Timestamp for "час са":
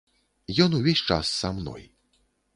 1.11-1.53